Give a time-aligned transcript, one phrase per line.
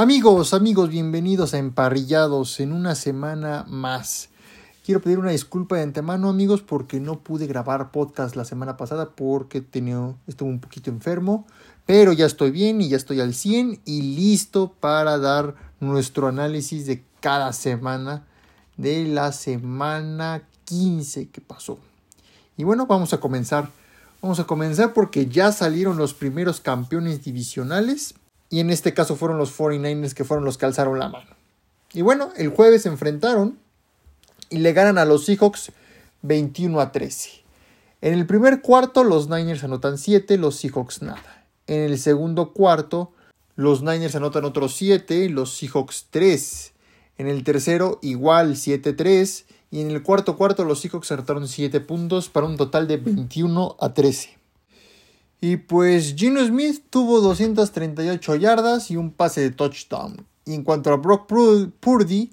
[0.00, 4.30] Amigos, amigos, bienvenidos a Emparrillados en una semana más.
[4.82, 9.10] Quiero pedir una disculpa de antemano, amigos, porque no pude grabar podcast la semana pasada
[9.10, 11.46] porque tenía, estuve un poquito enfermo,
[11.84, 16.86] pero ya estoy bien y ya estoy al 100 y listo para dar nuestro análisis
[16.86, 18.24] de cada semana
[18.78, 21.78] de la semana 15 que pasó.
[22.56, 23.68] Y bueno, vamos a comenzar.
[24.22, 28.14] Vamos a comenzar porque ya salieron los primeros campeones divisionales
[28.50, 31.30] y en este caso fueron los 49ers que fueron los que alzaron la mano.
[31.92, 33.58] Y bueno, el jueves se enfrentaron
[34.50, 35.72] y le ganan a los Seahawks
[36.22, 37.30] 21 a 13.
[38.02, 41.46] En el primer cuarto los Niners anotan 7, los Seahawks nada.
[41.66, 43.12] En el segundo cuarto
[43.54, 46.72] los Niners anotan otros 7, los Seahawks 3.
[47.18, 52.28] En el tercero igual 7-3 y en el cuarto cuarto los Seahawks anotaron 7 puntos
[52.28, 54.39] para un total de 21 a 13.
[55.40, 60.26] Y pues Gino Smith tuvo 238 yardas y un pase de touchdown.
[60.44, 61.26] Y en cuanto a Brock
[61.80, 62.32] Purdy,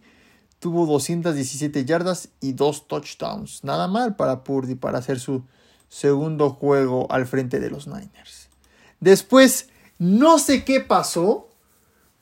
[0.60, 3.64] tuvo 217 yardas y dos touchdowns.
[3.64, 5.44] Nada mal para Purdy para hacer su
[5.88, 8.50] segundo juego al frente de los Niners.
[9.00, 11.48] Después, no sé qué pasó,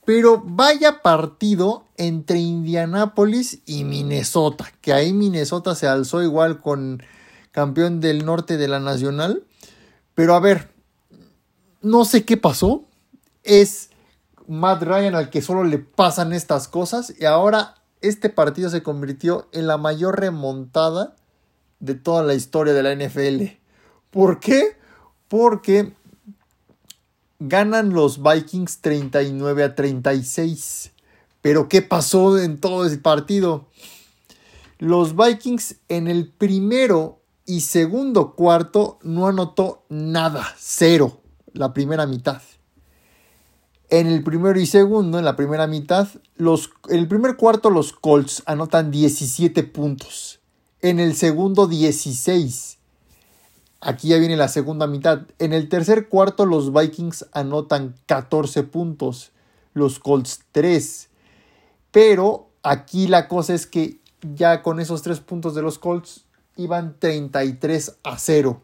[0.05, 4.71] pero vaya partido entre Indianapolis y Minnesota.
[4.81, 7.01] Que ahí Minnesota se alzó igual con
[7.51, 9.43] campeón del norte de la Nacional.
[10.13, 10.74] Pero a ver,
[11.85, 12.85] no sé qué pasó.
[13.43, 13.91] Es
[14.47, 17.13] Matt Ryan al que solo le pasan estas cosas.
[17.19, 21.15] Y ahora este partido se convirtió en la mayor remontada
[21.79, 23.59] de toda la historia de la NFL.
[24.09, 24.77] ¿Por qué?
[25.27, 25.93] Porque
[27.37, 30.91] ganan los Vikings 39 a 36.
[31.43, 33.67] Pero ¿qué pasó en todo ese partido?
[34.79, 41.21] Los Vikings en el primero y segundo cuarto no anotó nada, cero
[41.55, 42.41] la primera mitad.
[43.89, 47.93] En el primero y segundo, en la primera mitad, los, en el primer cuarto los
[47.93, 50.39] Colts anotan 17 puntos.
[50.81, 52.77] En el segundo 16.
[53.81, 55.21] Aquí ya viene la segunda mitad.
[55.39, 59.31] En el tercer cuarto los Vikings anotan 14 puntos.
[59.73, 61.09] Los Colts 3.
[61.91, 63.99] Pero aquí la cosa es que
[64.35, 68.61] ya con esos 3 puntos de los Colts iban 33 a 0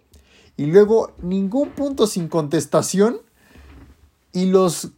[0.58, 3.22] y luego ningún punto sin contestación
[4.32, 4.92] y los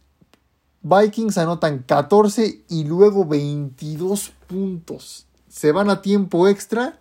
[0.82, 5.26] Vikings anotan 14 y luego 22 puntos.
[5.48, 7.00] Se van a tiempo extra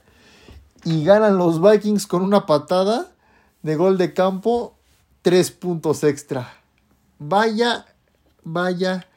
[0.85, 3.11] y ganan los Vikings con una patada
[3.61, 4.77] de gol de campo,
[5.21, 6.53] 3 puntos extra.
[7.19, 7.85] Vaya,
[8.43, 9.07] vaya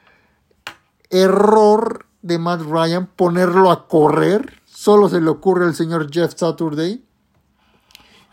[1.10, 4.60] error de Matt Ryan ponerlo a correr.
[4.64, 7.05] Solo se le ocurre al señor Jeff Saturday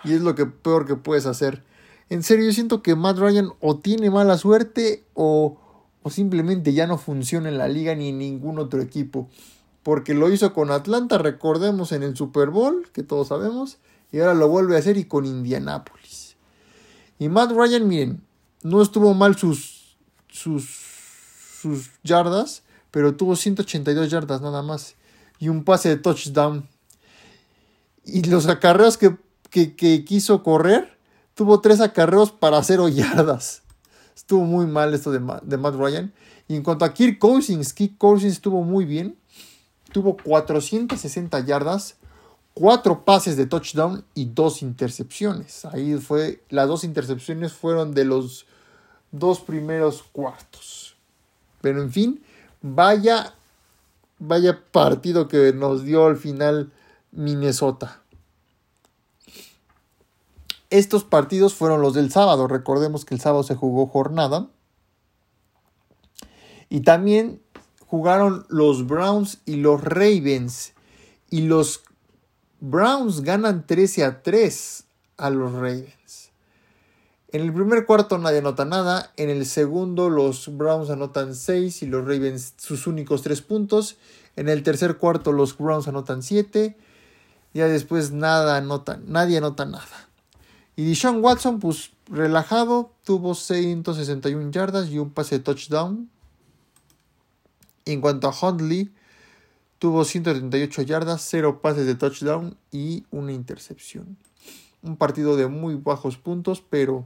[0.03, 1.63] y es lo que peor que puedes hacer.
[2.09, 5.57] En serio, yo siento que Matt Ryan o tiene mala suerte o,
[6.03, 9.29] o simplemente ya no funciona en la liga ni en ningún otro equipo.
[9.81, 13.77] Porque lo hizo con Atlanta, recordemos, en el Super Bowl, que todos sabemos,
[14.11, 16.35] y ahora lo vuelve a hacer y con Indianapolis.
[17.19, 18.21] Y Matt Ryan, miren,
[18.63, 19.97] no estuvo mal sus,
[20.29, 20.69] sus,
[21.61, 24.95] sus yardas, pero tuvo 182 yardas nada más.
[25.39, 26.67] Y un pase de touchdown.
[28.05, 29.17] Y los acarreos que
[29.53, 30.97] que, quiso correr,
[31.35, 33.61] tuvo tres acarreos para cero yardas.
[34.15, 36.11] Estuvo muy mal esto de, de Matt Ryan.
[36.47, 39.15] Y en cuanto a Kirk Cousins, Kirk Cousins estuvo muy bien.
[39.91, 41.97] Tuvo 460 yardas,
[42.55, 45.65] cuatro pases de touchdown y dos intercepciones.
[45.65, 48.47] Ahí fue, las dos intercepciones fueron de los
[49.11, 50.95] dos primeros cuartos.
[51.61, 52.23] Pero en fin,
[52.61, 53.35] vaya,
[54.17, 56.71] vaya partido que nos dio al final
[57.11, 58.02] Minnesota.
[60.73, 62.47] Estos partidos fueron los del sábado.
[62.47, 64.47] Recordemos que el sábado se jugó jornada.
[66.67, 67.43] Y también
[67.85, 70.73] jugaron los Browns y los Ravens.
[71.29, 71.83] Y los
[72.59, 74.85] Browns ganan 13 a 3
[75.17, 76.31] a los Ravens.
[77.31, 79.13] En el primer cuarto nadie anota nada.
[79.15, 83.97] En el segundo los Browns anotan 6 y los Ravens sus únicos 3 puntos.
[84.35, 86.75] En el tercer cuarto los Browns anotan 7.
[87.53, 90.09] Ya después nada anotan, nadie anota nada.
[90.75, 96.09] Y Deshaun Watson, pues relajado, tuvo 161 yardas y un pase de touchdown.
[97.85, 98.91] En cuanto a Huntley,
[99.77, 104.17] tuvo 138 yardas, 0 pases de touchdown y una intercepción.
[104.81, 107.05] Un partido de muy bajos puntos, pero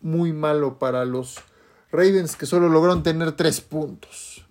[0.00, 1.36] muy malo para los
[1.90, 4.46] Ravens que solo lograron tener 3 puntos.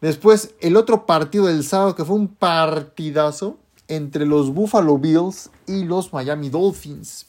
[0.00, 3.58] Después, el otro partido del sábado que fue un partidazo
[3.88, 7.26] entre los Buffalo Bills y los Miami Dolphins.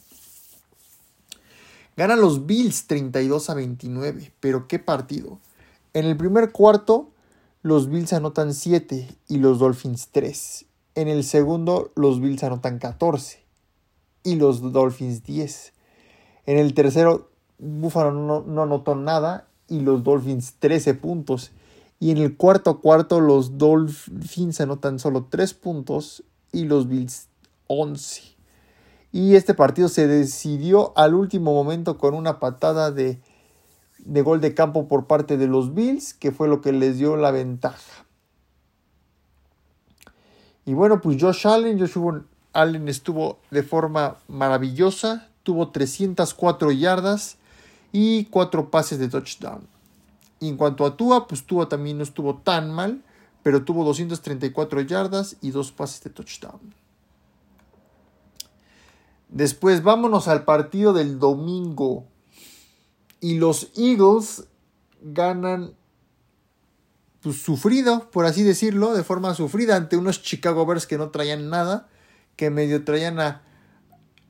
[1.98, 5.40] Ganan los Bills 32 a 29, pero qué partido.
[5.94, 7.10] En el primer cuarto,
[7.62, 10.66] los Bills anotan 7 y los Dolphins 3.
[10.96, 13.44] En el segundo, los Bills anotan 14
[14.24, 15.74] y los Dolphins 10.
[16.46, 17.30] En el tercero,
[17.60, 21.52] Buffalo no, no anotó nada y los Dolphins 13 puntos.
[22.00, 26.24] Y en el cuarto cuarto los Dolphins anotan solo 3 puntos
[26.56, 27.28] y los Bills
[27.68, 28.22] 11.
[29.12, 33.20] Y este partido se decidió al último momento con una patada de,
[34.00, 37.18] de gol de campo por parte de los Bills, que fue lo que les dio
[37.18, 38.06] la ventaja.
[40.66, 41.98] Y bueno, pues Josh Allen, Josh
[42.54, 47.38] Allen estuvo de forma maravillosa, tuvo 304 yardas
[47.92, 49.68] y 4 pases de touchdown.
[50.40, 53.04] Y en cuanto a Tua, pues Tua también no estuvo tan mal,
[53.46, 56.74] pero tuvo 234 yardas y 2 pases de touchdown.
[59.30, 62.08] Después vámonos al partido del domingo.
[63.20, 64.46] Y los Eagles
[65.00, 65.76] ganan
[67.22, 71.52] pues, sufrido, por así decirlo, de forma sufrida ante unos Chicago Bears que no traían
[71.52, 71.88] nada,
[72.38, 73.44] que medio traían a,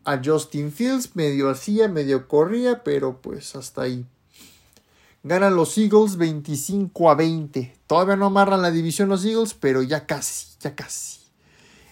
[0.04, 4.06] a Justin Fields, medio hacía, medio corría, pero pues hasta ahí.
[5.28, 7.76] Ganan los Eagles 25 a 20.
[7.88, 11.22] Todavía no amarran la división los Eagles, pero ya casi, ya casi.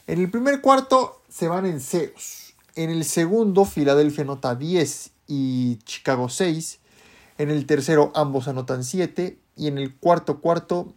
[0.06, 2.54] En el primer cuarto se van en ceros.
[2.76, 6.78] En el segundo, Filadelfia anota 10 y Chicago 6.
[7.40, 9.36] En el tercero, ambos anotan 7.
[9.58, 10.94] Y en el cuarto cuarto,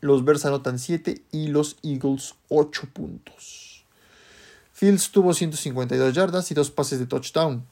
[0.00, 3.84] los Bears anotan 7 y los Eagles 8 puntos.
[4.72, 7.66] Fields tuvo 152 yardas y dos pases de touchdown.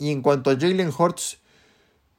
[0.00, 1.38] Y en cuanto a Jalen Hurts,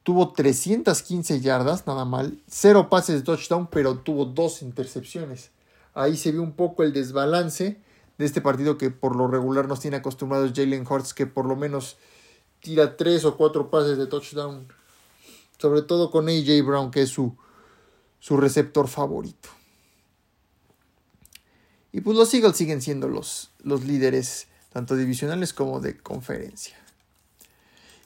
[0.04, 5.50] tuvo 315 yardas, nada mal, cero pases de touchdown, pero tuvo dos intercepciones.
[5.96, 7.82] Ahí se vio un poco el desbalance
[8.20, 11.56] de este partido que por lo regular nos tiene acostumbrados Jalen Hurts, que por lo
[11.56, 11.98] menos
[12.60, 14.68] tira tres o cuatro pases de touchdown.
[15.58, 17.36] Sobre todo con AJ Brown, que es su,
[18.20, 19.50] su receptor favorito.
[21.92, 26.78] Y pues los Eagles siguen siendo los, los líderes, tanto divisionales como de conferencia.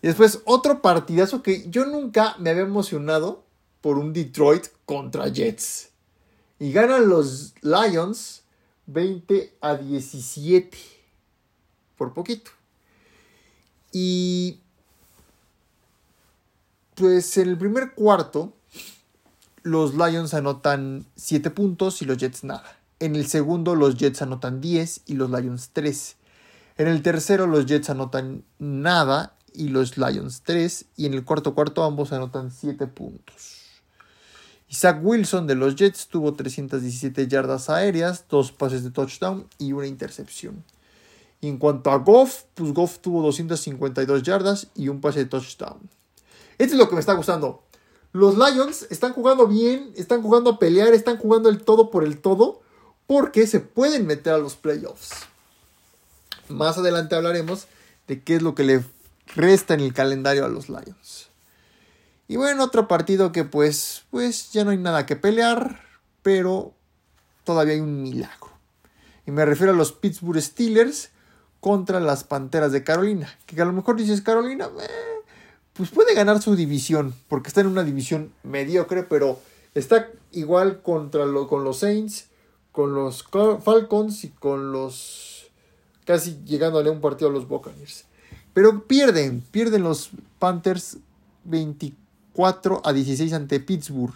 [0.05, 3.43] Y después otro partidazo que yo nunca me había emocionado
[3.81, 5.89] por un Detroit contra Jets.
[6.59, 8.43] Y ganan los Lions
[8.85, 10.77] 20 a 17.
[11.97, 12.51] Por poquito.
[13.91, 14.59] Y
[16.93, 18.53] pues en el primer cuarto
[19.63, 22.77] los Lions anotan 7 puntos y los Jets nada.
[22.99, 26.15] En el segundo los Jets anotan 10 y los Lions 3.
[26.77, 31.55] En el tercero los Jets anotan nada y los Lions 3 y en el cuarto
[31.55, 33.61] cuarto ambos anotan 7 puntos.
[34.69, 39.87] Isaac Wilson de los Jets tuvo 317 yardas aéreas, dos pases de touchdown y una
[39.87, 40.63] intercepción.
[41.41, 45.77] Y en cuanto a Goff, pues Goff tuvo 252 yardas y un pase de touchdown.
[46.57, 47.63] Esto es lo que me está gustando.
[48.11, 52.19] Los Lions están jugando bien, están jugando a pelear, están jugando el todo por el
[52.19, 52.61] todo,
[53.07, 55.11] porque se pueden meter a los playoffs.
[56.47, 57.67] Más adelante hablaremos
[58.07, 58.83] de qué es lo que le
[59.33, 61.29] resta en el calendario a los Lions.
[62.27, 65.81] Y bueno, otro partido que pues, pues ya no hay nada que pelear,
[66.23, 66.73] pero
[67.43, 68.51] todavía hay un milagro.
[69.27, 71.09] Y me refiero a los Pittsburgh Steelers
[71.59, 73.33] contra las Panteras de Carolina.
[73.45, 75.15] Que a lo mejor dices Carolina, eh,
[75.73, 79.39] pues puede ganar su división, porque está en una división mediocre, pero
[79.73, 82.27] está igual contra lo, con los Saints,
[82.71, 83.23] con los
[83.63, 85.47] Falcons y con los
[86.05, 88.05] casi llegándole a un partido a los Buccaneers.
[88.55, 90.97] Pero pierden, pierden los Panthers
[91.43, 94.13] 24 a 16 ante Pittsburgh.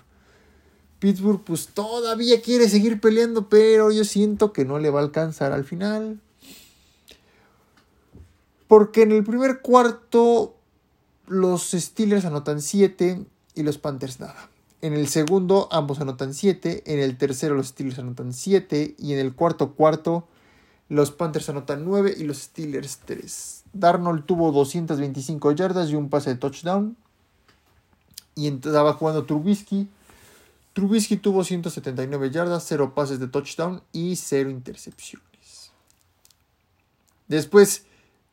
[0.99, 5.51] Pittsburgh pues todavía quiere seguir peleando, pero yo siento que no le va a alcanzar
[5.51, 6.21] al final.
[8.69, 10.55] Porque en el primer cuarto
[11.27, 14.49] los Steelers anotan 7 y los Panthers nada.
[14.81, 19.19] En el segundo ambos anotan 7, en el tercero los Steelers anotan 7 y en
[19.19, 20.29] el cuarto cuarto
[20.89, 23.63] los Panthers anotan 9 y los Steelers 3.
[23.73, 26.97] Darnold tuvo 225 yardas y un pase de touchdown.
[28.35, 29.87] Y estaba jugando Trubisky.
[30.73, 35.71] Trubisky tuvo 179 yardas, 0 pases de touchdown y 0 intercepciones.
[37.27, 37.83] Después,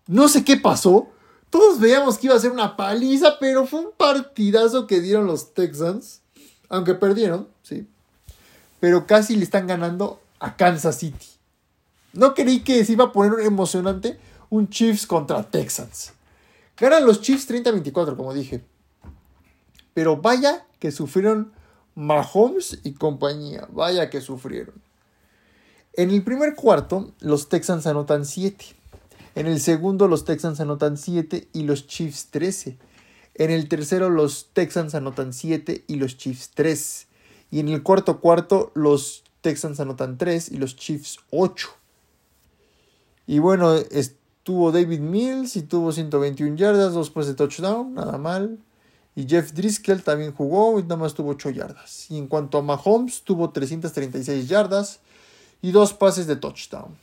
[0.06, 1.08] no sé qué pasó.
[1.50, 5.52] Todos veíamos que iba a ser una paliza, pero fue un partidazo que dieron los
[5.52, 6.22] Texans.
[6.68, 7.86] Aunque perdieron, sí.
[8.80, 11.35] Pero casi le están ganando a Kansas City.
[12.12, 14.18] No creí que se iba a poner emocionante
[14.50, 16.12] un Chiefs contra Texans.
[16.76, 18.64] Ganan los Chiefs 30-24, como dije.
[19.94, 21.52] Pero vaya que sufrieron
[21.94, 23.66] Mahomes y compañía.
[23.70, 24.74] Vaya que sufrieron.
[25.94, 28.64] En el primer cuarto, los Texans anotan 7.
[29.34, 32.76] En el segundo, los Texans anotan 7 y los Chiefs 13.
[33.38, 37.06] En el tercero los Texans anotan 7 y los Chiefs 3.
[37.50, 41.68] Y en el cuarto cuarto los Texans anotan 3 y los Chiefs 8.
[43.26, 48.58] Y bueno, estuvo David Mills y tuvo 121 yardas, dos pases de touchdown, nada mal.
[49.16, 52.10] Y Jeff Driscoll también jugó y nada más tuvo 8 yardas.
[52.10, 55.00] Y en cuanto a Mahomes, tuvo 336 yardas
[55.62, 56.94] y dos pases de touchdown.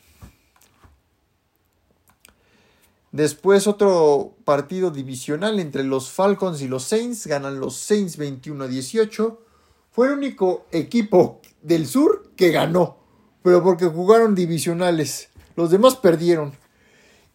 [3.12, 7.25] Después otro partido divisional entre los Falcons y los Saints.
[7.25, 9.42] Ganan los Saints 21 a 18.
[9.92, 12.98] Fue el único equipo del sur que ganó.
[13.42, 15.30] Pero porque jugaron divisionales.
[15.55, 16.53] Los demás perdieron.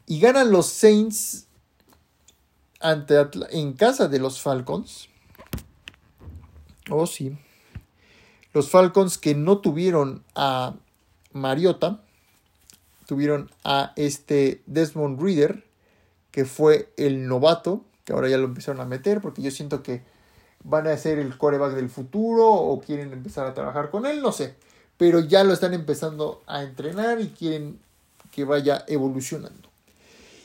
[0.07, 1.47] Y ganan los Saints
[2.81, 3.15] ante
[3.51, 5.09] en casa de los Falcons.
[6.91, 7.37] Oh, sí.
[8.53, 10.75] Los Falcons que no tuvieron a
[11.33, 12.03] Mariota.
[13.07, 15.69] Tuvieron a este Desmond Reader
[16.31, 20.03] que fue el novato, que ahora ya lo empezaron a meter, porque yo siento que
[20.63, 24.33] van a ser el coreback del futuro o quieren empezar a trabajar con él, no
[24.33, 24.55] sé.
[24.97, 27.81] Pero ya lo están empezando a entrenar y quieren
[28.39, 29.69] que vaya evolucionando.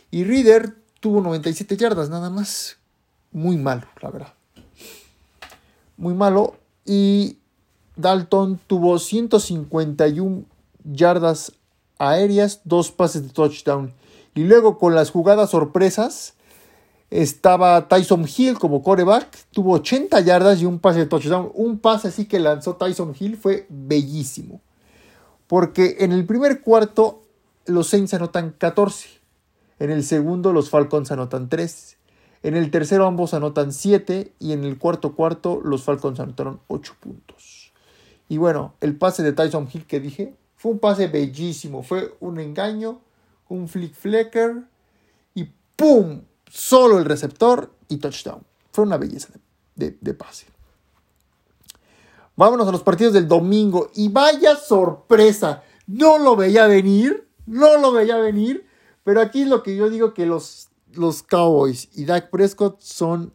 [0.09, 2.77] Y Reader tuvo 97 yardas nada más.
[3.31, 4.33] Muy malo, la verdad.
[5.95, 6.55] Muy malo.
[6.85, 7.38] Y
[7.95, 10.43] Dalton tuvo 151
[10.83, 11.51] yardas
[12.00, 13.93] aéreas, dos pases de touchdown
[14.33, 16.33] y luego con las jugadas sorpresas
[17.12, 21.51] estaba Tyson Hill como coreback, tuvo 80 yardas y un pase de touchdown.
[21.53, 24.62] Un pase así que lanzó Tyson Hill fue bellísimo.
[25.45, 27.22] Porque en el primer cuarto
[27.65, 29.10] los Saints anotan 14.
[29.79, 31.98] En el segundo los Falcons anotan 3.
[32.43, 36.96] En el tercero ambos anotan 7 y en el cuarto cuarto los Falcons anotaron 8
[37.00, 37.74] puntos.
[38.29, 42.39] Y bueno, el pase de Tyson Hill que dije fue un pase bellísimo, fue un
[42.39, 43.01] engaño
[43.53, 44.63] un flick flicker
[45.34, 46.22] y ¡pum!
[46.50, 48.43] Solo el receptor y touchdown.
[48.72, 49.29] Fue una belleza
[49.75, 50.48] de, de pase.
[52.36, 53.89] Vámonos a los partidos del domingo.
[53.96, 55.63] Y vaya sorpresa.
[55.88, 57.27] No lo veía venir.
[57.45, 58.67] No lo veía venir.
[59.03, 63.33] Pero aquí es lo que yo digo que los, los Cowboys y Dak Prescott son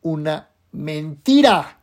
[0.00, 1.80] una mentira.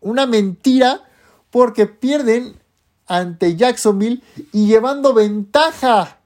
[0.00, 1.02] Una mentira
[1.50, 2.60] porque pierden
[3.06, 6.18] ante Jacksonville y llevando ventaja.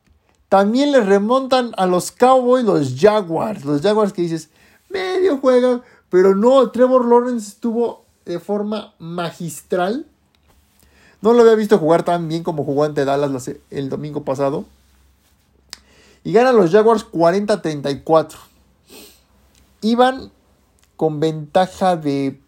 [0.50, 3.64] También le remontan a los Cowboys los Jaguars.
[3.64, 4.50] Los Jaguars que dices,
[4.90, 10.06] medio juegan, pero no, Trevor Lawrence estuvo de forma magistral.
[11.24, 14.66] No lo había visto jugar tan bien como jugó ante Dallas el domingo pasado.
[16.22, 18.34] Y ganan los Jaguars 40-34.
[19.80, 20.30] Iban
[20.96, 22.38] con ventaja de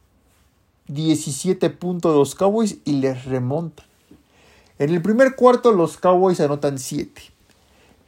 [0.89, 3.87] 17 puntos los Cowboys y les remontan.
[4.79, 7.23] En el primer cuarto los Cowboys anotan 7.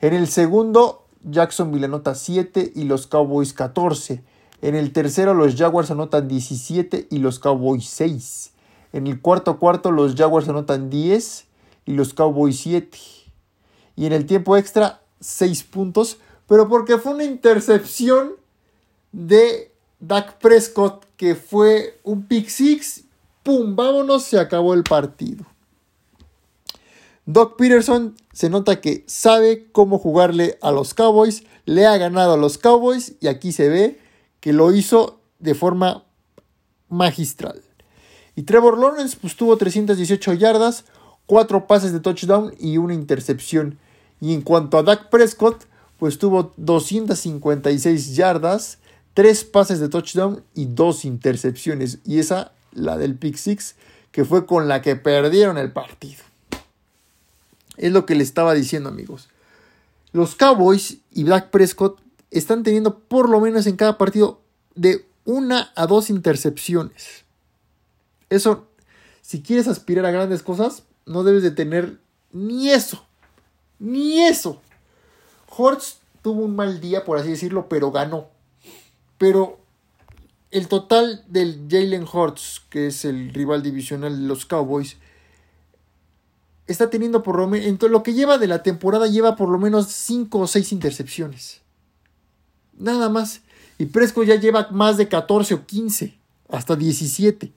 [0.02, 4.22] En el segundo, Jacksonville anota 7 y los Cowboys 14.
[4.60, 8.52] En el tercero, los Jaguars anotan 17 y los Cowboys 6.
[8.92, 11.46] En el cuarto cuarto, los Jaguars anotan 10
[11.86, 12.98] y los Cowboys 7.
[13.96, 18.32] Y en el tiempo extra, 6 puntos, pero porque fue una intercepción
[19.12, 23.04] de Dak Prescott que fue un pick six.
[23.42, 23.74] ¡Pum!
[23.76, 25.44] Vámonos, se acabó el partido.
[27.26, 32.36] Doc Peterson se nota que sabe cómo jugarle a los Cowboys, le ha ganado a
[32.38, 34.00] los Cowboys y aquí se ve
[34.40, 36.04] que lo hizo de forma
[36.88, 37.62] magistral.
[38.38, 40.84] Y Trevor Lawrence pues tuvo 318 yardas,
[41.26, 43.80] 4 pases de touchdown y una intercepción.
[44.20, 45.64] Y en cuanto a Dak Prescott,
[45.98, 48.78] pues tuvo 256 yardas,
[49.14, 51.98] 3 pases de touchdown y 2 intercepciones.
[52.04, 53.74] Y esa, la del pick six,
[54.12, 56.22] que fue con la que perdieron el partido.
[57.76, 59.30] Es lo que le estaba diciendo, amigos.
[60.12, 64.40] Los Cowboys y Black Prescott están teniendo por lo menos en cada partido
[64.76, 67.26] de una a dos intercepciones.
[68.30, 68.68] Eso,
[69.22, 71.98] si quieres aspirar a grandes cosas, no debes de tener
[72.32, 73.04] ni eso.
[73.78, 74.60] Ni eso.
[75.48, 78.28] Hortz tuvo un mal día, por así decirlo, pero ganó.
[79.16, 79.58] Pero
[80.50, 84.96] el total del Jalen Hurts, que es el rival divisional de los Cowboys,
[86.66, 89.58] está teniendo por lo menos, en lo que lleva de la temporada, lleva por lo
[89.58, 91.62] menos 5 o 6 intercepciones.
[92.76, 93.42] Nada más.
[93.78, 96.18] Y Presco ya lleva más de 14 o 15,
[96.48, 97.52] hasta 17.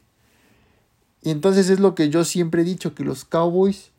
[1.21, 3.91] Y entonces es lo que yo siempre he dicho, que los Cowboys,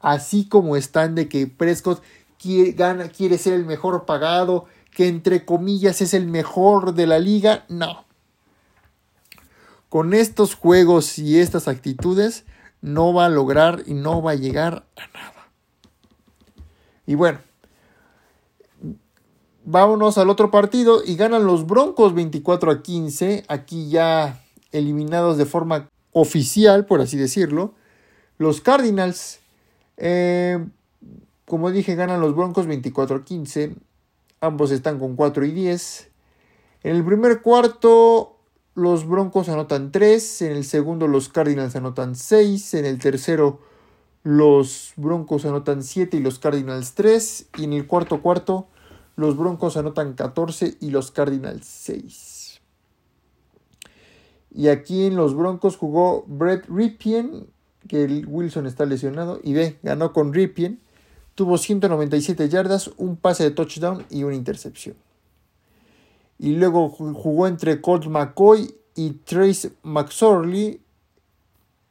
[0.00, 2.02] así como están de que Prescott
[2.38, 7.18] quiere, gana, quiere ser el mejor pagado, que entre comillas es el mejor de la
[7.18, 8.04] liga, no.
[9.88, 12.44] Con estos juegos y estas actitudes,
[12.82, 15.50] no va a lograr y no va a llegar a nada.
[17.06, 17.38] Y bueno,
[19.64, 23.44] vámonos al otro partido y ganan los Broncos 24 a 15.
[23.48, 24.42] Aquí ya
[24.72, 27.74] eliminados de forma oficial, por así decirlo.
[28.38, 29.40] Los Cardinals,
[29.98, 30.66] eh,
[31.44, 33.76] como dije, ganan los Broncos 24 a 15.
[34.40, 36.08] Ambos están con 4 y 10.
[36.84, 38.38] En el primer cuarto,
[38.74, 40.42] los Broncos anotan 3.
[40.42, 42.72] En el segundo, los Cardinals anotan 6.
[42.74, 43.60] En el tercero,
[44.22, 47.48] los Broncos anotan 7 y los Cardinals 3.
[47.58, 48.68] Y en el cuarto cuarto,
[49.16, 52.35] los Broncos anotan 14 y los Cardinals 6.
[54.56, 57.46] Y aquí en los Broncos jugó Brett Ripien,
[57.88, 59.38] que el Wilson está lesionado.
[59.42, 60.80] Y ve, ganó con Ripien.
[61.34, 64.96] Tuvo 197 yardas, un pase de touchdown y una intercepción.
[66.38, 70.80] Y luego jugó entre Colt McCoy y Trace McSorley.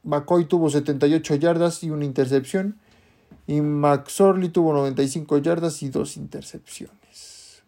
[0.02, 2.80] McCoy tuvo 78 yardas y una intercepción.
[3.46, 7.62] Y McSorley tuvo 95 yardas y dos intercepciones.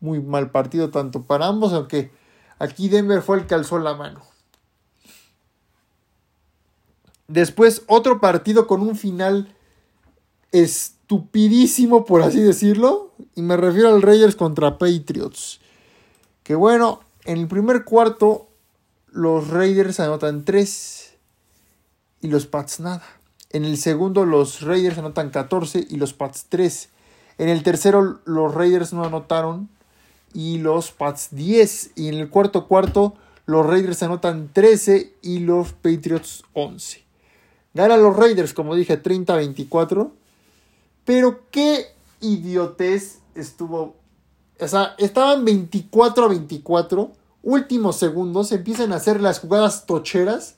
[0.00, 2.10] Muy mal partido tanto para ambos, aunque
[2.58, 4.22] aquí Denver fue el que alzó la mano.
[7.28, 9.54] Después otro partido con un final
[10.50, 13.12] estupidísimo, por así decirlo.
[13.34, 15.60] Y me refiero al Raiders contra Patriots.
[16.42, 18.48] Que bueno, en el primer cuarto
[19.12, 21.14] los Raiders anotan 3
[22.22, 23.04] y los Pats nada.
[23.50, 26.88] En el segundo los Raiders anotan 14 y los Pats 3.
[27.36, 29.68] En el tercero los Raiders no anotaron
[30.32, 31.90] y los Pats 10.
[31.94, 37.07] Y en el cuarto cuarto los Raiders anotan 13 y los Patriots 11.
[37.78, 40.10] Ganan los Raiders, como dije, 30-24.
[41.04, 41.86] Pero qué
[42.20, 43.94] idiotez estuvo.
[44.58, 47.12] O sea, estaban 24 a 24.
[47.44, 48.50] Últimos segundos.
[48.50, 50.56] Empiezan a hacer las jugadas tocheras.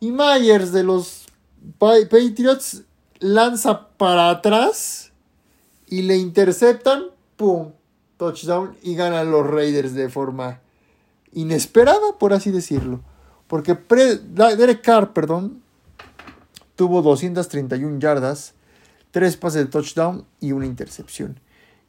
[0.00, 1.26] Y Myers de los
[1.78, 2.84] Patriots
[3.18, 5.12] lanza para atrás.
[5.86, 7.08] Y le interceptan.
[7.36, 7.72] ¡Pum!
[8.16, 8.74] Touchdown.
[8.82, 10.62] Y ganan los Raiders de forma
[11.34, 13.00] inesperada, por así decirlo.
[13.48, 15.61] Porque Derek Carr, perdón,
[16.82, 18.54] tuvo 231 yardas
[19.12, 21.38] 3 pases de touchdown y una intercepción.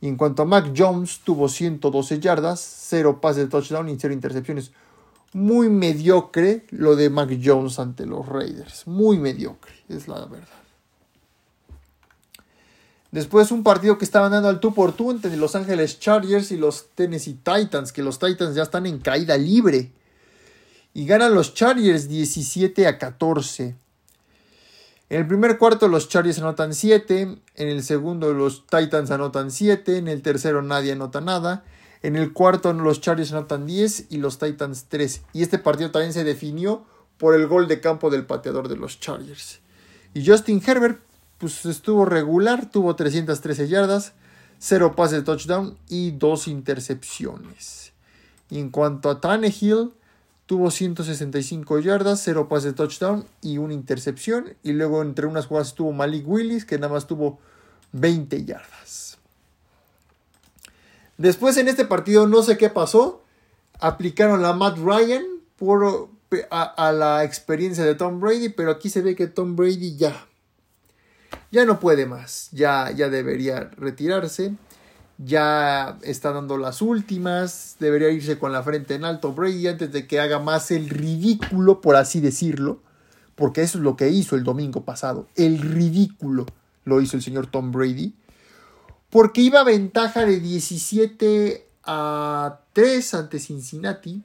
[0.01, 4.13] Y en cuanto a Mac Jones, tuvo 112 yardas, 0 pases de touchdown y 0
[4.13, 4.71] intercepciones.
[5.33, 8.85] Muy mediocre lo de Mac Jones ante los Raiders.
[8.85, 10.47] Muy mediocre, es la verdad.
[13.09, 16.57] Después un partido que estaban dando al tú por tú entre Los Ángeles Chargers y
[16.57, 19.91] los Tennessee Titans, que los Titans ya están en caída libre.
[20.93, 23.81] Y ganan los Chargers 17 a 14.
[25.13, 29.97] En el primer cuarto los Chargers anotan 7, en el segundo los Titans anotan 7,
[29.97, 31.63] en el tercero nadie anota nada,
[32.01, 35.21] en el cuarto los Chargers anotan 10 y los Titans 3.
[35.33, 36.83] Y este partido también se definió
[37.19, 39.59] por el gol de campo del pateador de los Chargers.
[40.15, 40.99] Y Justin Herbert
[41.37, 44.13] pues estuvo regular, tuvo 313 yardas,
[44.57, 47.93] 0 pases de touchdown y 2 intercepciones.
[48.49, 49.91] Y en cuanto a Tannehill,
[50.45, 54.55] Tuvo 165 yardas, 0 pases de touchdown y una intercepción.
[54.61, 57.39] Y luego entre unas jugadas estuvo Malik Willis, que nada más tuvo
[57.93, 59.17] 20 yardas.
[61.17, 63.23] Después en este partido no sé qué pasó.
[63.79, 65.23] Aplicaron la Matt Ryan
[65.57, 66.09] por,
[66.49, 70.27] a, a, la experiencia de Tom Brady, pero aquí se ve que Tom Brady ya,
[71.51, 72.49] ya no puede más.
[72.51, 74.53] Ya, ya debería retirarse
[75.17, 80.07] ya está dando las últimas, debería irse con la frente en alto Brady antes de
[80.07, 82.81] que haga más el ridículo, por así decirlo,
[83.35, 86.45] porque eso es lo que hizo el domingo pasado, el ridículo
[86.85, 88.13] lo hizo el señor Tom Brady,
[89.09, 94.23] porque iba a ventaja de 17 a 3 ante Cincinnati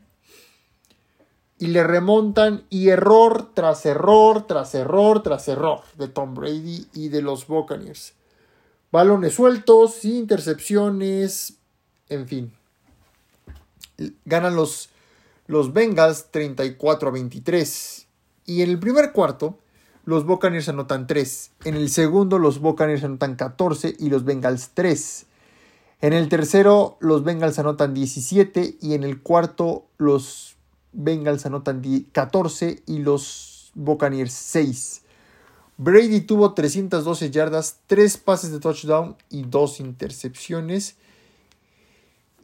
[1.58, 7.08] y le remontan y error tras error tras error tras error de Tom Brady y
[7.08, 8.14] de los Buccaneers.
[8.90, 11.58] Balones sueltos, intercepciones,
[12.08, 12.52] en fin.
[14.24, 14.88] Ganan los,
[15.46, 18.06] los Bengals 34 a 23.
[18.46, 19.58] Y en el primer cuarto,
[20.04, 21.50] los Buccaneers anotan 3.
[21.64, 25.26] En el segundo, los Buccaneers anotan 14 y los Bengals 3.
[26.00, 30.56] En el tercero, los Bengals anotan 17 y en el cuarto, los
[30.92, 35.02] Bengals anotan 14 y los Buccaneers 6.
[35.80, 40.96] Brady tuvo 312 yardas, 3 pases de touchdown y 2 intercepciones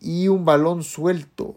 [0.00, 1.56] y un balón suelto.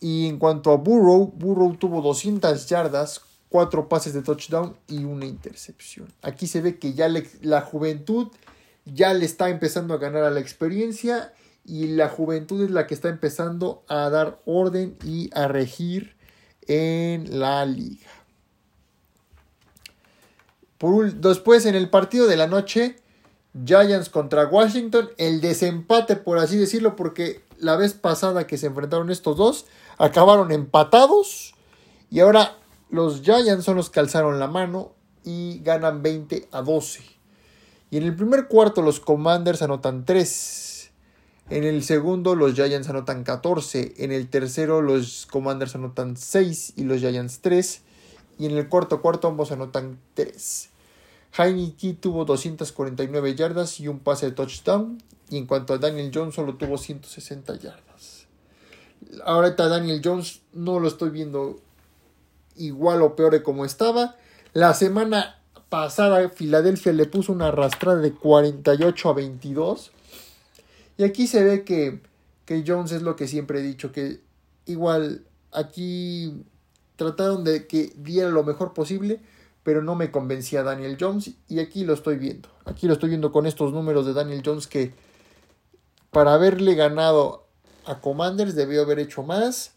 [0.00, 5.26] Y en cuanto a Burrow, Burrow tuvo 200 yardas, 4 pases de touchdown y una
[5.26, 6.12] intercepción.
[6.22, 7.08] Aquí se ve que ya
[7.40, 8.32] la juventud
[8.84, 11.32] ya le está empezando a ganar a la experiencia
[11.64, 16.16] y la juventud es la que está empezando a dar orden y a regir
[16.66, 18.15] en la liga
[21.14, 22.96] después en el partido de la noche,
[23.64, 29.10] Giants contra Washington, el desempate por así decirlo, porque la vez pasada que se enfrentaron
[29.10, 29.66] estos dos,
[29.98, 31.54] acabaron empatados
[32.10, 32.56] y ahora
[32.90, 34.92] los Giants son los que alzaron la mano
[35.24, 37.02] y ganan 20 a 12.
[37.90, 40.90] Y en el primer cuarto los Commanders anotan 3.
[41.50, 43.94] En el segundo los Giants anotan 14.
[43.98, 47.82] En el tercero los Commanders anotan 6 y los Giants 3.
[48.38, 50.70] Y en el cuarto cuarto ambos anotan 3.
[51.38, 55.02] Heineke tuvo 249 yardas y un pase de touchdown.
[55.28, 58.26] Y en cuanto a Daniel Jones solo tuvo 160 yardas.
[59.24, 61.60] Ahorita Daniel Jones no lo estoy viendo
[62.56, 64.16] igual o peor de como estaba.
[64.52, 69.92] La semana pasada Filadelfia le puso una arrastrada de 48 a 22.
[70.98, 72.00] Y aquí se ve que,
[72.44, 74.20] que Jones es lo que siempre he dicho, que
[74.64, 76.44] igual aquí
[76.96, 79.20] trataron de que diera lo mejor posible,
[79.62, 82.48] pero no me convencía Daniel Jones y aquí lo estoy viendo.
[82.64, 84.92] Aquí lo estoy viendo con estos números de Daniel Jones que
[86.10, 87.46] para haberle ganado
[87.84, 89.76] a Commanders debió haber hecho más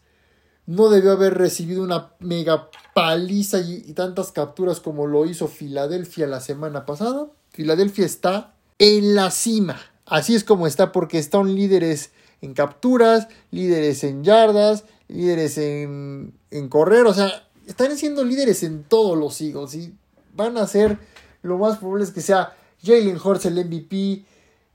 [0.70, 6.38] no debió haber recibido una mega paliza y, tantas capturas como lo hizo Filadelfia la
[6.38, 7.26] semana pasada.
[7.50, 9.80] Filadelfia está en la cima.
[10.06, 16.68] Así es como está porque están líderes en capturas, líderes en yardas, líderes en, en
[16.68, 17.06] correr.
[17.06, 19.94] O sea, están siendo líderes en todos los Eagles y
[20.34, 20.98] van a ser
[21.42, 24.24] lo más probable es que sea Jalen Hurts el MVP.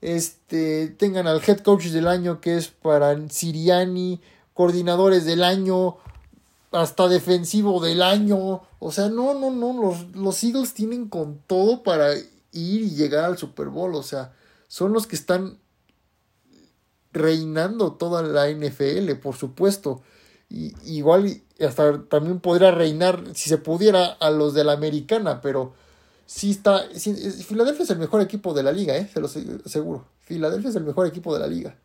[0.02, 4.22] Este, tengan al head coach del año que es para Siriani,
[4.54, 5.98] coordinadores del año,
[6.72, 8.62] hasta defensivo del año.
[8.80, 13.26] O sea, no, no, no, los, los Eagles tienen con todo para ir y llegar
[13.26, 13.96] al Super Bowl.
[13.96, 14.34] O sea,
[14.68, 15.58] son los que están
[17.12, 20.02] reinando toda la NFL, por supuesto.
[20.50, 25.74] Y, igual hasta también podría reinar, si se pudiera, a los de la americana, pero
[26.26, 26.84] sí está.
[26.90, 29.10] Filadelfia es el mejor equipo de la liga, ¿eh?
[29.12, 30.06] se lo aseguro.
[30.22, 31.76] Filadelfia es el mejor equipo de la liga.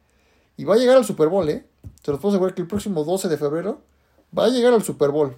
[0.57, 1.66] Y va a llegar al Super Bowl, ¿eh?
[2.03, 3.81] Se los puedo asegurar que el próximo 12 de febrero
[4.37, 5.37] va a llegar al Super Bowl.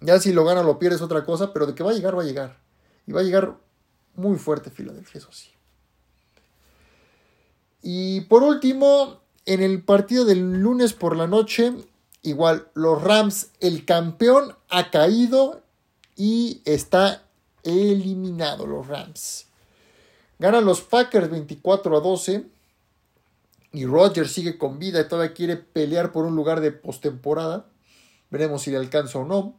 [0.00, 1.94] Ya si lo gana o lo pierde es otra cosa, pero de que va a
[1.94, 2.58] llegar, va a llegar.
[3.06, 3.56] Y va a llegar
[4.14, 5.50] muy fuerte Filadelfia, eso sí.
[7.82, 11.74] Y por último, en el partido del lunes por la noche,
[12.24, 15.62] igual los Rams, el campeón ha caído
[16.16, 17.22] y está
[17.62, 19.46] eliminado los Rams.
[20.38, 22.44] Ganan los Packers 24 a 12
[23.72, 27.66] y Rodgers sigue con vida y todavía quiere pelear por un lugar de postemporada.
[28.30, 29.54] Veremos si le alcanza o no.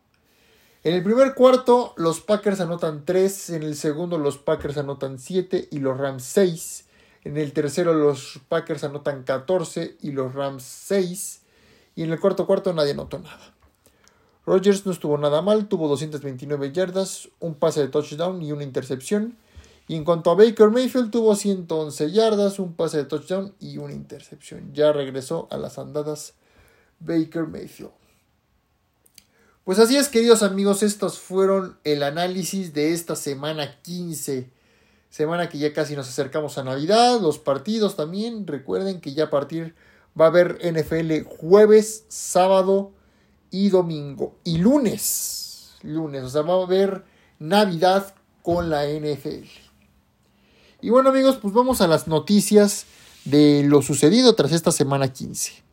[0.84, 3.50] En el primer cuarto, los Packers anotan 3.
[3.52, 6.86] En el segundo, los Packers anotan 7 y los Rams 6.
[7.24, 11.42] En el tercero, los Packers anotan 14 y los Rams 6.
[11.96, 13.54] Y en el cuarto cuarto, nadie anotó nada.
[14.46, 19.38] Rodgers no estuvo nada mal, tuvo 229 yardas, un pase de touchdown y una intercepción.
[19.88, 23.94] Y en cuanto a Baker Mayfield, tuvo 111 yardas, un pase de touchdown y una
[23.94, 24.74] intercepción.
[24.74, 26.34] Ya regresó a las andadas
[27.00, 27.92] Baker Mayfield.
[29.64, 34.52] Pues así es, queridos amigos, estos fueron el análisis de esta semana 15.
[35.10, 38.46] Semana que ya casi nos acercamos a Navidad, los partidos también.
[38.46, 39.74] Recuerden que ya a partir
[40.20, 42.92] va a haber NFL jueves, sábado
[43.52, 44.36] y domingo.
[44.44, 45.76] Y lunes.
[45.82, 47.06] Lunes, o sea, va a haber
[47.40, 49.46] Navidad con la NFL.
[50.82, 52.86] Y bueno amigos, pues vamos a las noticias
[53.26, 55.64] de lo sucedido tras esta semana 15.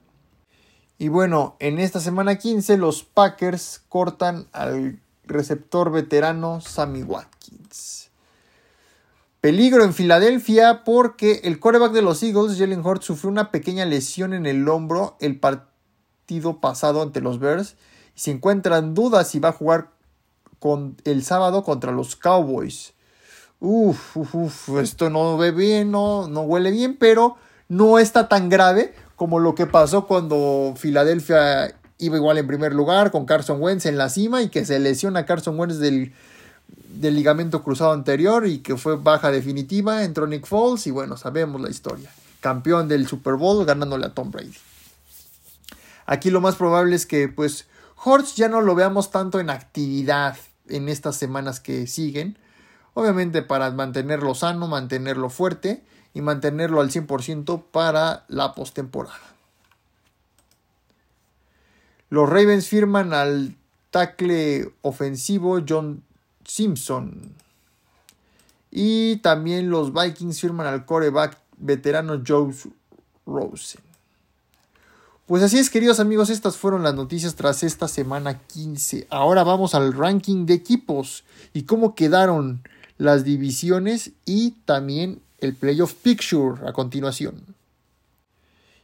[0.99, 8.02] Y bueno, en esta semana 15 los Packers cortan al receptor veterano Sammy Watkins.
[9.43, 14.35] Peligro en Filadelfia porque el quarterback de los Eagles, Jalen Hurts, sufrió una pequeña lesión
[14.35, 17.75] en el hombro el partido pasado ante los Bears
[18.15, 19.91] y se encuentran dudas si va a jugar
[20.61, 22.95] con el sábado contra los Cowboys.
[23.59, 27.35] Uf, uf, esto no ve bien, no, no huele bien, pero
[27.67, 33.11] no está tan grave como lo que pasó cuando Filadelfia iba igual en primer lugar
[33.11, 36.13] con Carson Wentz en la cima y que se lesiona Carson Wentz del,
[36.93, 41.61] del ligamento cruzado anterior y que fue baja definitiva, entró Nick Foles y bueno, sabemos
[41.61, 42.11] la historia.
[42.41, 44.55] Campeón del Super Bowl ganándole a Tom Brady.
[46.07, 47.67] Aquí lo más probable es que pues
[48.05, 50.37] Hortz ya no lo veamos tanto en actividad
[50.69, 52.39] en estas semanas que siguen
[52.95, 55.83] Obviamente para mantenerlo sano, mantenerlo fuerte
[56.15, 59.19] y mantenerlo al 100% para la postemporada.
[62.11, 63.57] Los Ravens firman al
[63.91, 66.03] tackle ofensivo John
[66.45, 67.35] Simpson.
[68.71, 72.55] Y también los Vikings firman al coreback veterano Joe
[73.27, 73.81] Rosen.
[75.27, 79.07] Pues así es, queridos amigos, estas fueron las noticias tras esta semana 15.
[79.09, 81.25] Ahora vamos al ranking de equipos
[81.55, 82.63] y cómo quedaron
[82.99, 87.45] las divisiones y también el playoff picture a continuación.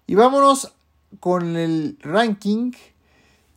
[0.06, 0.72] Y vámonos
[1.20, 2.72] con el ranking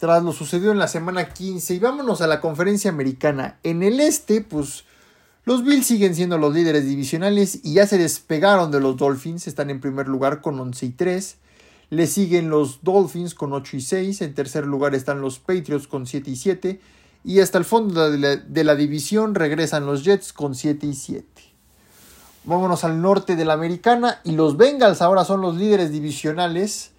[0.02, 3.60] tras lo sucedido en la semana 15 y vámonos a la conferencia americana.
[3.62, 4.84] En el este, pues
[5.46, 9.70] los Bills siguen siendo los líderes divisionales y ya se despegaron de los Dolphins, están
[9.70, 11.38] en primer lugar con 11 y 3.
[11.92, 16.08] Le siguen los Dolphins con 8 y 6, en tercer lugar están los Patriots con
[16.08, 16.82] 7 y 7
[17.24, 20.96] y hasta el fondo de la, de la división regresan los Jets con 7 y
[20.96, 21.24] 7.
[22.46, 26.90] Vámonos al norte de la americana y los Bengals ahora son los líderes divisionales.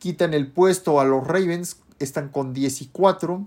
[0.00, 3.46] Quitan el puesto a los Ravens están con 10 y 4.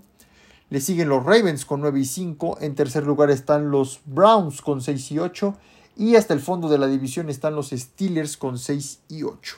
[0.70, 2.58] Le siguen los Ravens con 9 y 5.
[2.60, 5.56] En tercer lugar están los Browns con 6 y 8.
[5.96, 9.56] Y hasta el fondo de la división están los Steelers con 6 y 8.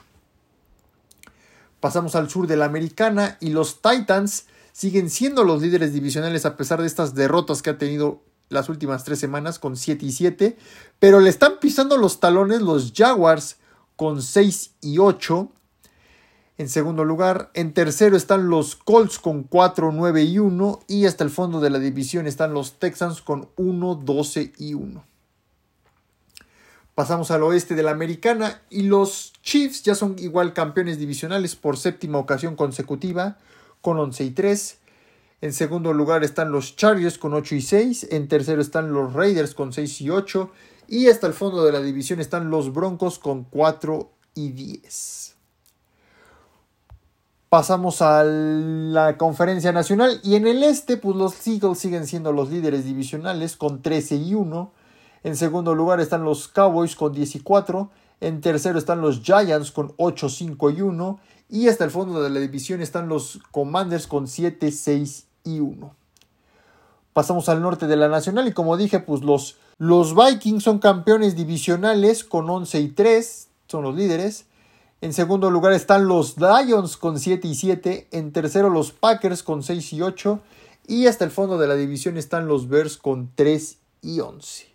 [1.81, 6.57] Pasamos al sur de la americana y los Titans siguen siendo los líderes divisionales a
[6.57, 10.57] pesar de estas derrotas que ha tenido las últimas tres semanas con 7 y 7.
[10.99, 13.57] Pero le están pisando los talones los Jaguars
[13.97, 15.51] con 6 y 8
[16.61, 17.51] en segundo lugar.
[17.55, 20.81] En tercero están los Colts con 4, 9 y 1.
[20.89, 25.03] Y hasta el fondo de la división están los Texans con 1, 12 y 1.
[26.95, 31.79] Pasamos al oeste de la americana y los Chiefs ya son igual campeones divisionales por
[31.79, 33.39] séptima ocasión consecutiva
[33.81, 34.79] con 11 y 3.
[35.41, 38.09] En segundo lugar están los Chargers con 8 y 6.
[38.11, 40.51] En tercero están los Raiders con 6 y 8.
[40.89, 45.30] Y hasta el fondo de la división están los Broncos con 4 y 10.
[47.51, 52.49] Pasamos a la conferencia nacional y en el este pues los Eagles siguen siendo los
[52.49, 54.73] líderes divisionales con 13 y 1.
[55.25, 57.91] En segundo lugar están los Cowboys con 10 y 4.
[58.21, 61.21] En tercero están los Giants con 8, 5 y 1.
[61.49, 65.93] Y hasta el fondo de la división están los Commanders con 7, 6 y 1.
[67.13, 71.35] Pasamos al norte de la nacional y como dije pues los, los Vikings son campeones
[71.35, 73.49] divisionales con 11 y 3.
[73.67, 74.47] Son los líderes.
[75.03, 78.09] En segundo lugar están los Lions con 7 y 7.
[78.11, 80.41] En tercero los Packers con 6 y 8.
[80.89, 84.67] Y hasta el fondo de la división están los Bears con 3 y 11.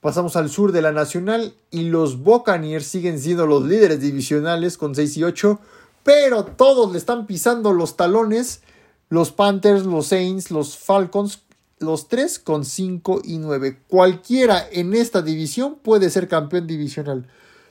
[0.00, 4.94] Pasamos al sur de la Nacional y los Buccaneers siguen siendo los líderes divisionales con
[4.94, 5.60] 6 y 8.
[6.04, 8.62] Pero todos le están pisando los talones.
[9.10, 11.40] Los Panthers, los Saints, los Falcons,
[11.80, 13.80] los tres con 5 y 9.
[13.88, 17.26] Cualquiera en esta división puede ser campeón divisional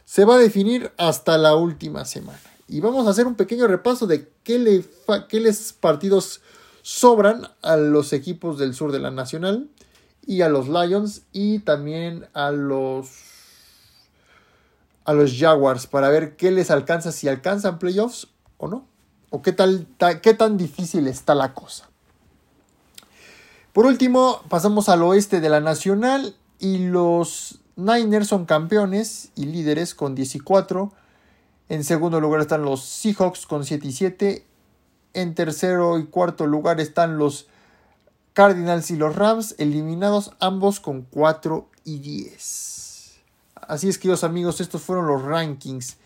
[0.07, 2.39] se va a definir hasta la última semana.
[2.69, 4.85] Y vamos a hacer un pequeño repaso de qué,
[5.27, 6.39] qué les partidos
[6.81, 9.67] sobran a los equipos del sur de la Nacional
[10.25, 13.09] y a los Lions y también a los
[15.03, 18.87] a los Jaguars para ver qué les alcanza si alcanzan playoffs o no
[19.29, 19.87] o qué tal
[20.21, 21.89] qué tan difícil está la cosa.
[23.73, 29.93] Por último, pasamos al oeste de la Nacional y los Niners son campeones y líderes
[29.93, 30.91] con 10 y 4.
[31.69, 34.45] En segundo lugar están los Seahawks con 7 y 7.
[35.13, 37.47] En tercero y cuarto lugar están los
[38.33, 43.19] Cardinals y los Rams, eliminados ambos con 4 y 10.
[43.55, 45.97] Así es, queridos amigos, estos fueron los rankings.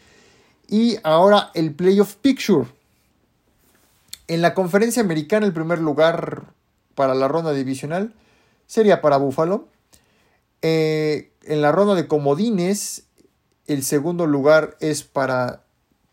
[0.67, 2.67] Y ahora el Playoff Picture.
[4.27, 6.53] En la conferencia americana, el primer lugar
[6.95, 8.13] para la ronda divisional
[8.67, 9.70] sería para Buffalo.
[10.62, 13.06] Eh, en la ronda de comodines,
[13.67, 15.63] el segundo lugar es para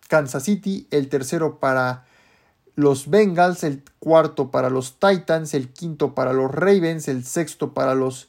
[0.09, 2.07] Kansas City, el tercero para
[2.75, 7.95] los Bengals, el cuarto para los Titans, el quinto para los Ravens, el sexto para
[7.95, 8.29] los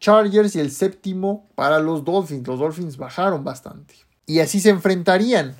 [0.00, 2.46] Chargers y el séptimo para los Dolphins.
[2.46, 3.94] Los Dolphins bajaron bastante.
[4.26, 5.56] Y así se enfrentarían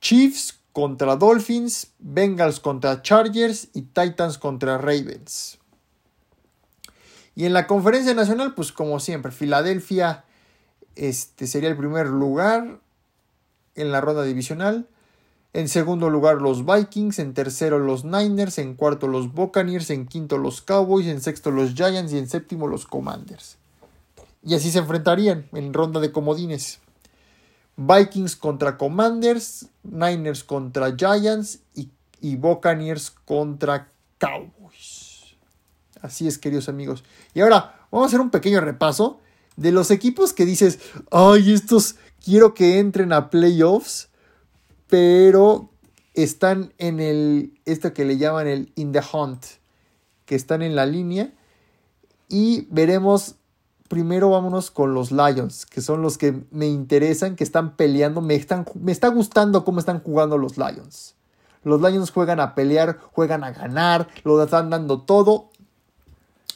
[0.00, 5.58] Chiefs contra Dolphins, Bengals contra Chargers y Titans contra Ravens.
[7.34, 10.24] Y en la conferencia nacional, pues como siempre, Filadelfia
[10.96, 12.80] este, sería el primer lugar
[13.74, 14.86] en la ronda divisional.
[15.54, 20.38] En segundo lugar los Vikings, en tercero los Niners, en cuarto los Buccaneers, en quinto
[20.38, 23.58] los Cowboys, en sexto los Giants y en séptimo los Commanders.
[24.42, 26.80] Y así se enfrentarían en ronda de comodines.
[27.76, 31.90] Vikings contra Commanders, Niners contra Giants y,
[32.20, 34.61] y Buccaneers contra Cowboys.
[36.02, 37.04] Así es, queridos amigos.
[37.32, 39.20] Y ahora vamos a hacer un pequeño repaso
[39.56, 40.80] de los equipos que dices,
[41.12, 44.08] ay, estos quiero que entren a playoffs,
[44.88, 45.70] pero
[46.14, 49.44] están en el, esto que le llaman el in the hunt,
[50.26, 51.32] que están en la línea.
[52.28, 53.36] Y veremos,
[53.88, 58.34] primero vámonos con los Lions, que son los que me interesan, que están peleando, me,
[58.34, 61.14] están, me está gustando cómo están jugando los Lions.
[61.62, 65.51] Los Lions juegan a pelear, juegan a ganar, lo están dando todo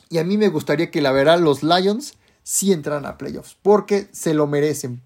[0.08, 4.08] Y a mí me gustaría que la verdad los Lions sí entran a playoffs, porque
[4.12, 5.02] se lo merecen.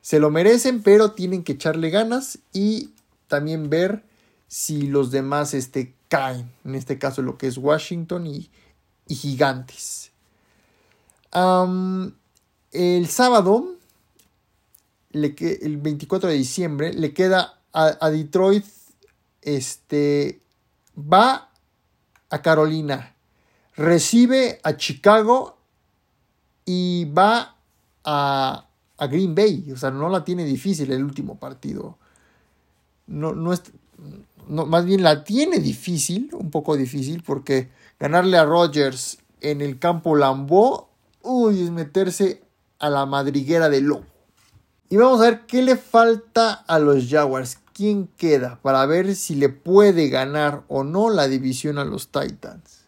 [0.00, 2.90] Se lo merecen, pero tienen que echarle ganas y
[3.28, 4.02] también ver
[4.48, 6.50] si los demás este, caen.
[6.64, 8.50] En este caso lo que es Washington y,
[9.08, 10.10] Gigantes.
[11.32, 13.76] el sábado,
[15.12, 18.64] el 24 de diciembre, le queda a, a Detroit,
[19.42, 20.40] este,
[20.96, 21.50] va
[22.30, 23.13] a Carolina,
[23.76, 25.58] recibe a Chicago
[26.64, 27.56] y va
[28.04, 29.70] a, a, Green Bay.
[29.72, 31.98] O sea, no la tiene difícil el último partido.
[33.06, 33.62] No, no es,
[34.48, 40.16] más bien la tiene difícil, un poco difícil, porque ganarle a Rodgers en el campo
[40.16, 40.88] Lambeau,
[41.22, 42.42] uy, es meterse
[42.78, 44.04] a la madriguera de lobo.
[44.88, 47.58] Y vamos a ver qué le falta a los Jaguars.
[47.72, 48.60] ¿Quién queda?
[48.62, 52.83] Para ver si le puede ganar o no la división a los Titans.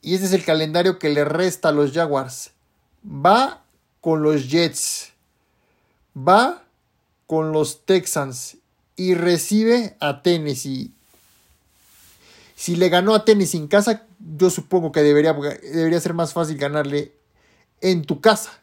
[0.00, 2.52] Y este es el calendario que le resta a los Jaguars.
[3.04, 3.62] Va
[4.00, 5.12] con los Jets.
[6.16, 6.62] Va
[7.26, 8.56] con los Texans.
[8.96, 10.92] Y recibe a Tennessee.
[12.56, 16.58] Si le ganó a Tennessee en casa, yo supongo que debería, debería ser más fácil
[16.58, 17.12] ganarle
[17.80, 18.60] en tu casa.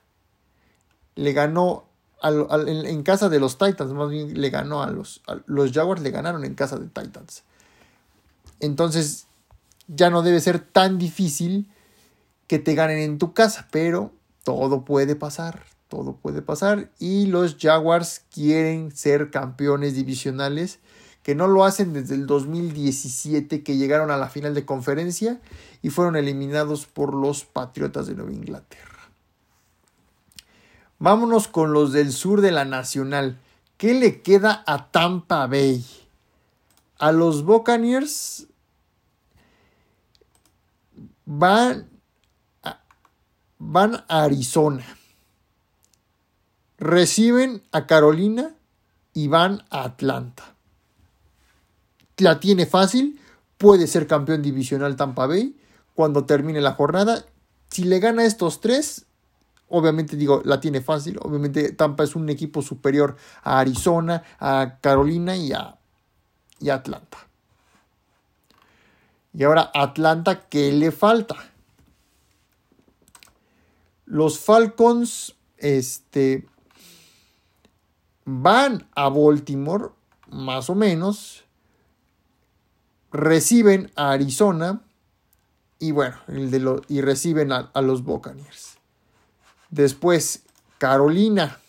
[1.15, 1.85] Le ganó
[2.21, 6.43] en, casa de los Titans, más bien le ganó a los, los Jaguars, le ganaron
[6.43, 7.43] en casa de Titans.
[8.59, 9.24] Entonces
[9.87, 11.69] ya no debe ser tan difícil
[12.47, 14.11] que te ganen en tu casa, pero
[14.43, 20.79] todo puede pasar, todo puede pasar y los Jaguars quieren ser campeones divisionales
[21.23, 25.41] que no lo hacen desde el 2017 que llegaron a la final de conferencia
[25.81, 29.09] y fueron eliminados por los Patriotas de Nueva Inglaterra.
[30.99, 33.39] Vámonos con los del sur de la Nacional.
[33.77, 35.83] ¿Qué le queda a Tampa Bay?
[36.99, 38.47] A los Buccaneers
[41.25, 41.89] van
[42.63, 42.81] a,
[43.57, 44.85] van a Arizona.
[46.77, 48.55] Reciben a Carolina
[49.13, 50.55] y van a Atlanta.
[52.17, 53.19] La tiene fácil,
[53.57, 55.55] puede ser campeón divisional Tampa Bay
[55.93, 57.25] cuando termine la jornada.
[57.69, 59.05] Si le gana estos tres,
[59.67, 61.17] Obviamente digo, la tiene fácil.
[61.21, 65.77] Obviamente Tampa es un equipo superior a Arizona, a Carolina y a,
[66.59, 67.17] y Atlanta.
[69.37, 71.35] Y ahora Atlanta, ¿qué le falta?
[74.05, 76.47] Los Falcons este,
[78.23, 79.89] van a Baltimore,
[80.29, 81.43] más o menos.
[83.11, 84.81] Reciben a Arizona.
[85.79, 88.77] Y bueno, el de y reciben a, a los Buccaneers.
[89.69, 90.43] Después,
[90.77, 91.59] Carolina.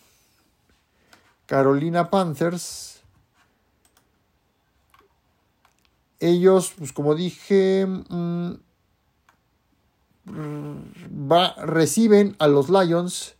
[1.45, 2.96] Carolina Panthers.
[6.19, 8.51] Ellos, pues como dije, mm,
[11.31, 13.35] va, reciben a los Lions,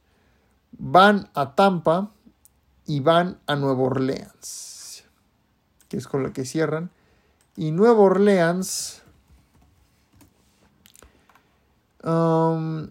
[0.72, 2.12] van a Tampa
[2.86, 5.04] y van a Nueva Orleans,
[5.90, 6.92] que es con la que cierran.
[7.56, 9.02] Y Nueva Orleans
[12.04, 12.90] um,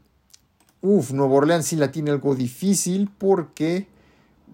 [0.88, 3.88] Uf, Nueva Orleans sí la tiene algo difícil porque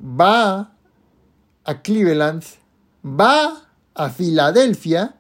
[0.03, 0.73] va
[1.65, 2.43] a Cleveland,
[3.05, 5.17] va a Filadelfia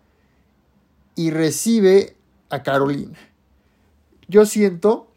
[1.14, 2.16] y recibe
[2.50, 3.18] a Carolina.
[4.28, 5.08] Yo siento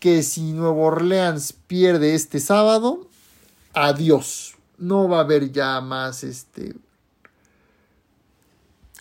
[0.00, 3.08] que si Nueva Orleans pierde este sábado,
[3.72, 4.56] adiós.
[4.78, 6.74] No va a haber ya más este,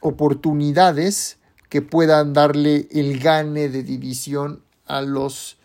[0.01, 1.37] oportunidades
[1.69, 5.57] que puedan darle el gane de división a los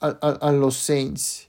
[0.00, 1.48] a, los Saints.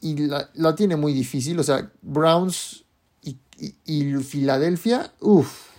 [0.00, 1.58] Y la, tiene muy difícil.
[1.58, 2.84] O sea, Browns
[3.22, 3.36] y,
[3.84, 5.69] y, Filadelfia, uff,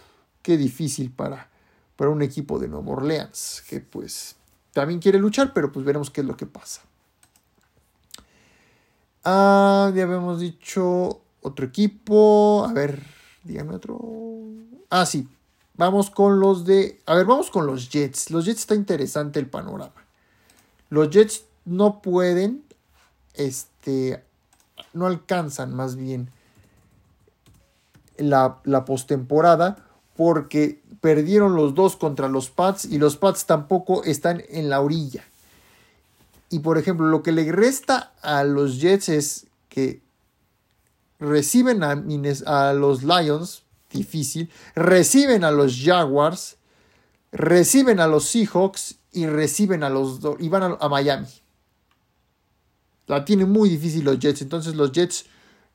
[0.41, 1.49] qué difícil para,
[1.95, 3.63] para un equipo de Nueva Orleans.
[3.67, 4.36] Que pues
[4.73, 6.82] también quiere luchar, pero pues veremos qué es lo que pasa.
[9.23, 12.65] Ah, ya habíamos dicho otro equipo.
[12.67, 13.04] A ver,
[13.43, 13.99] dígame otro.
[14.89, 15.27] Ah, sí.
[15.75, 17.01] Vamos con los de.
[17.06, 18.32] A ver, vamos con los Jets.
[18.32, 20.06] Los Jets está interesante el panorama.
[20.89, 22.63] Los Jets no pueden,
[23.36, 24.24] este,
[24.93, 26.30] no alcanzan más bien
[28.18, 34.43] la, la postemporada porque perdieron los dos contra los Pats y los Pats tampoco están
[34.49, 35.24] en la orilla.
[36.49, 40.01] Y por ejemplo, lo que le resta a los Jets es que
[41.20, 42.03] reciben a,
[42.45, 46.57] a los Lions, difícil, reciben a los Jaguars,
[47.32, 51.28] reciben a los Seahawks y reciben a los y van a, Miami.
[53.07, 54.41] La tienen muy difícil los Jets.
[54.41, 55.26] Entonces los Jets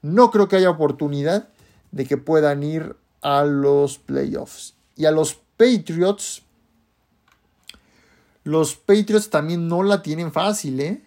[0.03, 1.49] no creo que haya oportunidad
[1.91, 4.75] de que puedan ir a los playoffs.
[4.97, 6.43] Y a los Patriots,
[8.45, 11.03] Los Patriots también no la tienen fácil, ¿eh?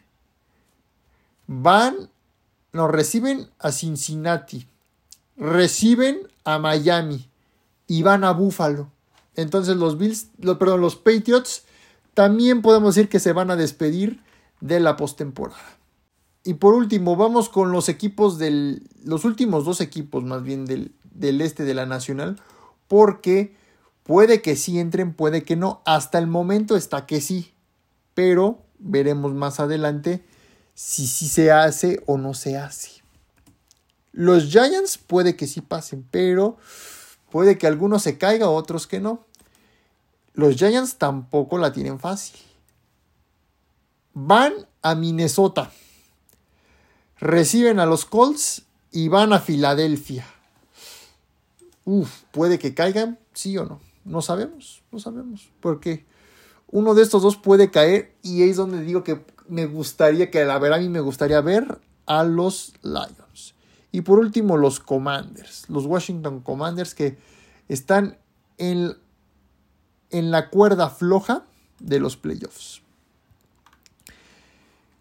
[1.47, 2.10] Van,
[2.74, 4.68] nos reciben a Cincinnati,
[5.38, 7.30] reciben a Miami
[7.88, 8.91] y van a Buffalo.
[9.36, 10.28] Entonces los Bills,
[10.60, 11.64] perdón, los Patriots
[12.14, 14.22] también podemos decir que se van a despedir
[14.60, 15.80] de la postemporada.
[16.43, 18.84] Y por último, vamos con los equipos del.
[19.03, 22.41] Los últimos dos equipos, más bien del, del este de la Nacional.
[22.88, 23.55] Porque
[24.03, 25.82] puede que sí entren, puede que no.
[25.86, 27.53] Hasta el momento está que sí.
[28.13, 30.26] Pero veremos más adelante
[30.74, 33.03] si sí se hace o no se hace.
[34.11, 36.57] Los Giants puede que sí pasen, pero
[37.30, 39.26] puede que algunos se caiga, otros que no.
[40.34, 42.39] Los Giants tampoco la tienen fácil.
[44.13, 45.72] Van a Minnesota
[47.20, 50.26] reciben a los Colts y van a Filadelfia.
[51.91, 53.81] Uf, puede que caigan, sí o no.
[54.05, 55.49] No sabemos, no sabemos.
[55.59, 56.05] Porque
[56.67, 60.59] uno de estos dos puede caer y es donde digo que me gustaría, que a
[60.59, 63.55] ver, a mí me gustaría ver a los Lions.
[63.91, 67.17] Y por último, los Commanders, los Washington Commanders que
[67.69, 68.19] están
[68.59, 68.95] en,
[70.11, 71.43] en la cuerda floja
[71.79, 72.83] de los playoffs.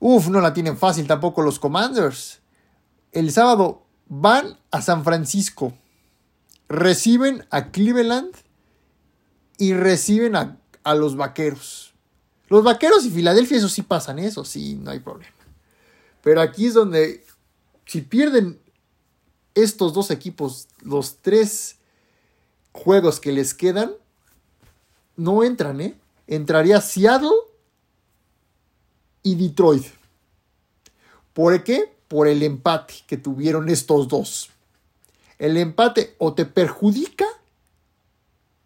[0.01, 2.41] Uf, no la tienen fácil tampoco los Commanders.
[3.12, 5.74] El sábado van a San Francisco,
[6.69, 8.35] reciben a Cleveland
[9.57, 10.59] y reciben a,
[10.95, 11.93] los Vaqueros.
[12.49, 15.35] Los Vaqueros y Filadelfia, eso sí pasan, eso sí, no hay problema.
[16.23, 17.25] Pero aquí es donde,
[17.85, 18.59] si pierden
[19.55, 21.77] estos dos equipos, los tres
[22.73, 23.93] juegos que les quedan,
[25.16, 25.99] no entran, ¿eh?
[26.27, 27.31] Entraría Seattle
[29.23, 29.85] y Detroit.
[31.35, 31.95] ¿Por qué?
[32.09, 34.51] Por el empate que tuvieron estos dos.
[35.39, 37.26] El empate o te perjudica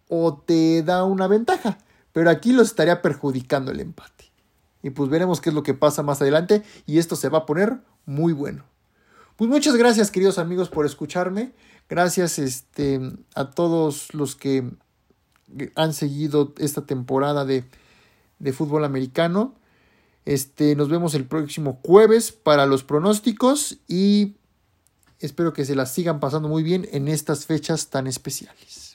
[0.08, 1.78] o te da una ventaja.
[2.12, 4.30] Pero aquí los estaría perjudicando el empate.
[4.82, 6.62] Y pues veremos qué es lo que pasa más adelante.
[6.86, 8.64] Y esto se va a poner muy bueno.
[9.36, 11.52] Pues muchas gracias, queridos amigos, por escucharme.
[11.88, 13.00] Gracias este,
[13.34, 14.70] a todos los que
[15.74, 17.64] han seguido esta temporada de,
[18.38, 19.54] de fútbol americano.
[20.24, 24.36] Este, nos vemos el próximo jueves para los pronósticos y
[25.22, 28.91] espero que se las sigan pasando muy bien en estas fechas tan especiales.